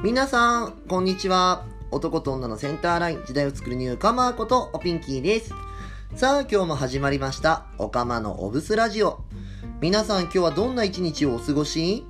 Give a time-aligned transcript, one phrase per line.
[0.00, 1.64] 皆さん、こんにちは。
[1.90, 5.52] 男と女のセンターライン、時代を作るニューカマーことおピンキーです。
[6.14, 7.66] さあ、今日も始まりました。
[7.78, 9.24] おかまのおブスラジオ。
[9.80, 12.04] 皆さん、今日はどんな一日をお過ごし？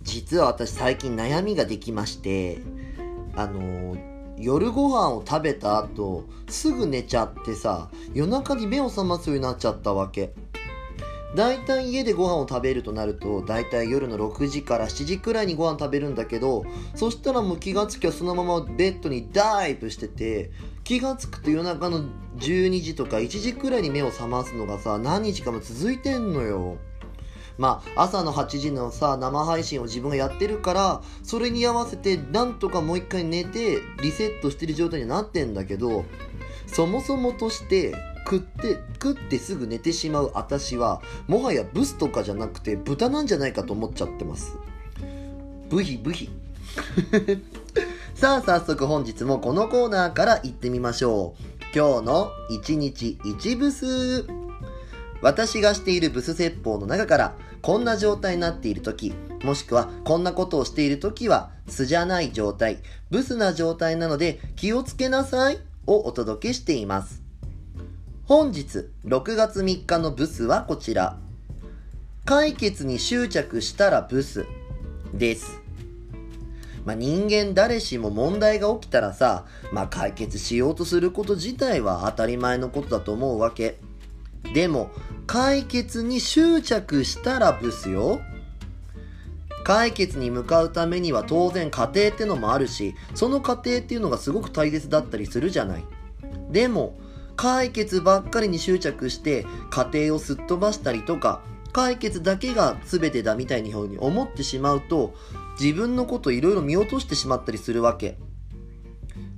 [0.00, 2.62] 実は私最近悩みができまして、
[3.36, 3.94] あの
[4.38, 10.32] 夜ご飯を食べた後、すぐ寝ちゃってさ、夜中に目を覚ますようになっちゃったわけ。
[11.34, 16.64] だいたい家でご飯を食べるとなると、だいたい夜の6時から7時くらいにご飯食べるんだけど、
[16.94, 20.50] そしたらもう気がつきゃそのままベッドにダイブしてて、
[20.84, 22.04] 気がつくと夜中の
[22.38, 26.78] 12時とか1時くらいに目を覚ますのがさ、何日かも続いてんのよ。
[27.58, 36.04] まあ、朝の8時のさ、生配信を自分がやってるから、それに合わせて、なんとかもう一回寝て、リセットしてる状態になってんだけど、
[36.66, 37.94] そもそもとして、
[38.28, 44.54] 食って、食ってすぐ寝てしまう私は、もはやブスとかじゃなくて、豚なんじゃないかと思っちゃってます。
[45.70, 46.28] ブヒブヒ。
[48.14, 51.42] さあ、早速本日もこのコーナーから行ってみましょう。
[51.74, 54.26] 今日の1日1ブス。
[55.22, 62.78] 私がしているブス説法の中からこんな状態になっている時もしくはこんなことをしている時は素じゃない状態
[63.10, 67.27] ブスな状態なので気をつけなさいをお届けしています
[68.28, 71.16] 本日6月3日のブスはこちら。
[72.26, 74.44] 解決に執着したらブス
[75.14, 75.62] です。
[76.84, 83.78] まあ、人間誰しも問題が起きたらさ、まあ、解決しようとすること自体は当たり前のことだと思うわけ。
[84.52, 84.90] でも
[85.26, 88.20] 解決に執着したらブスよ。
[89.64, 95.84] 解決に向かうためには当然家庭ってのもあるしその過程っていうのがすごく大切だったりするじゃない。
[96.50, 96.98] でも
[97.38, 101.40] 解決ばっかりに執着して家庭をすっ飛ばしたりとか
[101.72, 105.14] 解決だけが全てだみたいに思ってしまうと
[105.58, 108.18] 自分のこといろいろ見落としてしまったりするわけ。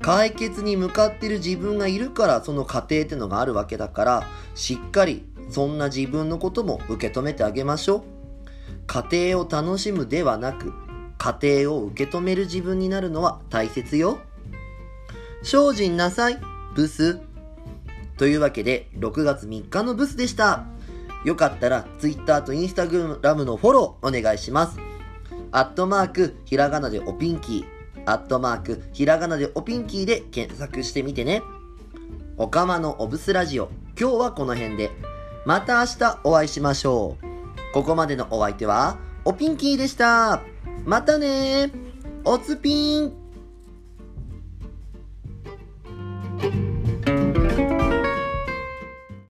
[0.00, 8.02] 解決に向かってる自分がいるからその過程ってのがあるわけだからしっかりそんな自分のことも受け止めてあげましょう。
[8.86, 10.72] 家庭を楽しむではなく
[11.18, 14.18] 家庭を受け止める自分になるのは大切よ。
[15.42, 16.40] 精進なさい。
[16.74, 17.31] ブス。
[18.22, 20.64] というわけで6月3日のブスでした。
[21.24, 24.78] よかったら Twitter と Instagram のフォローお願いします。
[25.50, 28.02] アットマークひらがなでおピンキー。
[28.06, 31.42] アットマークひらがなでおピンキーで検索してみてね。
[32.36, 33.70] おかまのおブスラジオ。
[34.00, 34.92] 今日はこの辺で。
[35.44, 37.74] また明日お会いしましょう。
[37.74, 40.42] ここまでのお相手はおピンキーでした。
[40.84, 41.72] またね
[42.24, 43.21] おつぴん。